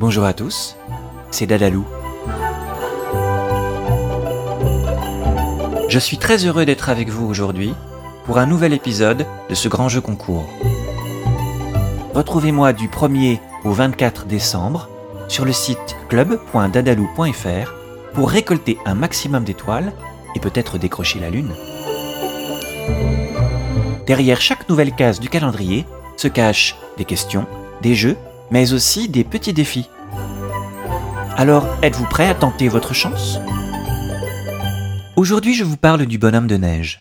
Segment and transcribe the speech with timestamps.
[0.00, 0.74] Bonjour à tous,
[1.30, 1.86] c'est Dadalou.
[5.88, 7.72] Je suis très heureux d'être avec vous aujourd'hui
[8.26, 10.46] pour un nouvel épisode de ce grand jeu concours.
[12.12, 14.88] Retrouvez-moi du 1er au 24 décembre
[15.28, 17.72] sur le site club.dadalou.fr
[18.14, 19.92] pour récolter un maximum d'étoiles
[20.34, 21.54] et peut-être décrocher la lune.
[24.08, 25.86] Derrière chaque nouvelle case du calendrier
[26.16, 27.46] se cachent des questions,
[27.80, 28.16] des jeux,
[28.54, 29.88] mais aussi des petits défis.
[31.36, 33.40] Alors, êtes-vous prêt à tenter votre chance?
[35.16, 37.00] Aujourd'hui, je vous parle du bonhomme de neige.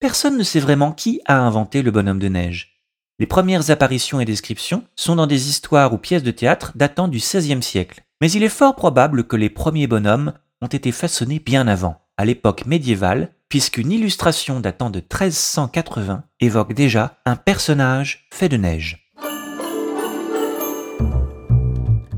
[0.00, 2.80] Personne ne sait vraiment qui a inventé le bonhomme de neige.
[3.18, 7.18] Les premières apparitions et descriptions sont dans des histoires ou pièces de théâtre datant du
[7.18, 8.02] XVIe siècle.
[8.22, 12.24] Mais il est fort probable que les premiers bonhommes ont été façonnés bien avant, à
[12.24, 19.05] l'époque médiévale, puisqu'une illustration datant de 1380 évoque déjà un personnage fait de neige.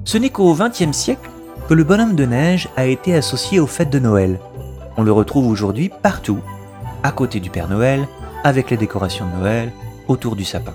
[0.08, 1.28] Ce n'est qu'au XXe siècle
[1.68, 4.40] que le bonhomme de neige a été associé aux fêtes de Noël.
[4.96, 6.38] On le retrouve aujourd'hui partout,
[7.02, 8.09] à côté du Père Noël,
[8.42, 9.70] avec les décorations de Noël,
[10.06, 10.73] autour du sapin.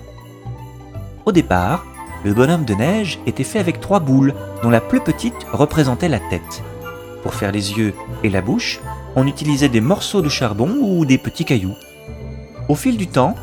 [1.26, 1.84] Au départ,
[2.24, 6.20] le bonhomme de neige était fait avec trois boules, dont la plus petite représentait la
[6.20, 6.62] tête.
[7.24, 8.80] Pour faire les yeux et la bouche,
[9.16, 11.74] on utilisait des morceaux de charbon ou des petits cailloux.
[12.68, 13.34] Au fil du temps,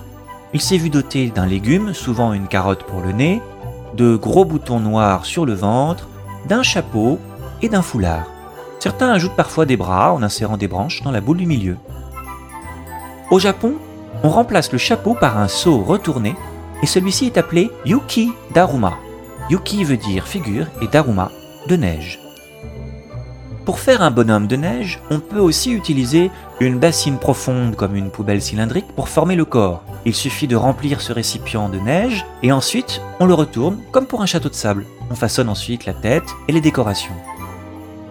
[0.54, 3.42] il s'est vu doté d'un légume, souvent une carotte pour le nez,
[3.96, 6.08] de gros boutons noirs sur le ventre,
[6.48, 7.20] d'un chapeau
[7.62, 8.28] et d'un foulard.
[8.80, 11.78] Certains ajoutent parfois des bras en insérant des branches dans la boule du milieu.
[13.30, 13.76] Au Japon,
[14.24, 16.36] on remplace le chapeau par un seau retourné
[16.82, 18.98] et celui-ci est appelé Yuki Daruma.
[19.50, 21.32] Yuki veut dire figure et Daruma
[21.68, 22.20] de neige.
[23.66, 28.10] Pour faire un bonhomme de neige, on peut aussi utiliser une bassine profonde comme une
[28.10, 29.84] poubelle cylindrique pour former le corps.
[30.06, 34.22] Il suffit de remplir ce récipient de neige et ensuite on le retourne comme pour
[34.22, 34.86] un château de sable.
[35.10, 37.14] On façonne ensuite la tête et les décorations.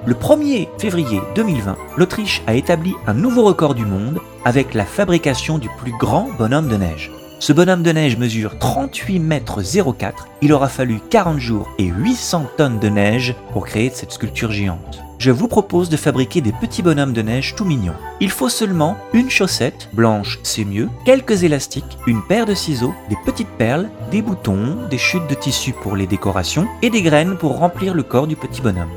[0.06, 5.58] Le 1er février 2020, l'Autriche a établi un nouveau record du monde avec la fabrication
[5.58, 7.10] du plus grand bonhomme de neige.
[7.38, 10.28] Ce bonhomme de neige mesure 38 mètres 04.
[10.42, 15.02] Il aura fallu 40 jours et 800 tonnes de neige pour créer cette sculpture géante.
[15.20, 17.92] Je vous propose de fabriquer des petits bonhommes de neige tout mignons.
[18.22, 23.18] Il faut seulement une chaussette, blanche c'est mieux, quelques élastiques, une paire de ciseaux, des
[23.26, 27.58] petites perles, des boutons, des chutes de tissu pour les décorations et des graines pour
[27.58, 28.88] remplir le corps du petit bonhomme.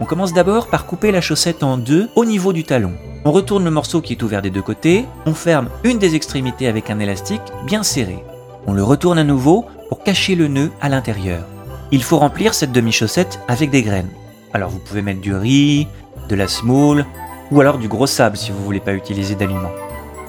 [0.00, 2.94] On commence d'abord par couper la chaussette en deux au niveau du talon.
[3.24, 6.66] On retourne le morceau qui est ouvert des deux côtés, on ferme une des extrémités
[6.66, 8.18] avec un élastique bien serré.
[8.66, 11.44] On le retourne à nouveau pour cacher le nœud à l'intérieur.
[11.92, 14.10] Il faut remplir cette demi-chaussette avec des graines.
[14.54, 15.88] Alors vous pouvez mettre du riz,
[16.28, 17.06] de la semoule
[17.50, 19.70] ou alors du gros sable si vous ne voulez pas utiliser d'aliments.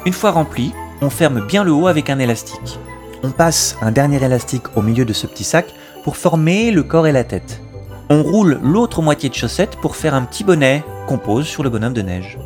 [0.05, 2.79] Une fois rempli, on ferme bien le haut avec un élastique.
[3.23, 5.73] On passe un dernier élastique au milieu de ce petit sac
[6.03, 7.61] pour former le corps et la tête.
[8.09, 11.69] On roule l'autre moitié de chaussette pour faire un petit bonnet qu'on pose sur le
[11.69, 12.37] bonhomme de neige.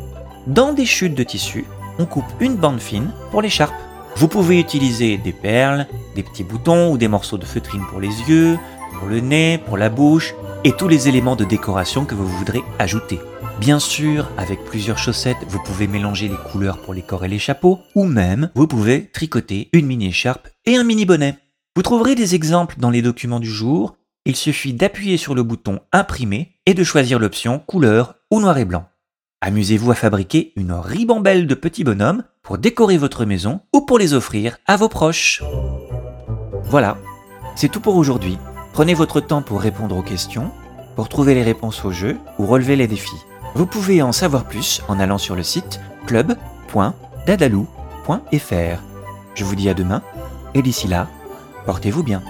[0.46, 1.64] Dans des chutes de tissu,
[1.98, 3.74] on coupe une bande fine pour l'écharpe.
[4.16, 8.08] Vous pouvez utiliser des perles, des petits boutons ou des morceaux de feutrine pour les
[8.28, 8.56] yeux,
[8.98, 10.34] pour le nez, pour la bouche
[10.68, 13.18] et tous les éléments de décoration que vous voudrez ajouter.
[13.58, 17.38] Bien sûr, avec plusieurs chaussettes, vous pouvez mélanger les couleurs pour les corps et les
[17.38, 21.38] chapeaux, ou même vous pouvez tricoter une mini écharpe et un mini bonnet.
[21.74, 23.96] Vous trouverez des exemples dans les documents du jour
[24.26, 28.66] il suffit d'appuyer sur le bouton Imprimer et de choisir l'option couleur ou noir et
[28.66, 28.86] blanc.
[29.40, 34.12] Amusez-vous à fabriquer une ribambelle de petits bonhommes pour décorer votre maison ou pour les
[34.12, 35.42] offrir à vos proches.
[36.64, 36.98] Voilà,
[37.56, 38.36] c'est tout pour aujourd'hui.
[38.78, 40.52] Prenez votre temps pour répondre aux questions,
[40.94, 43.26] pour trouver les réponses au jeu ou relever les défis.
[43.56, 48.82] Vous pouvez en savoir plus en allant sur le site club.dadalou.fr.
[49.34, 50.00] Je vous dis à demain
[50.54, 51.08] et d'ici là,
[51.66, 52.22] portez-vous bien.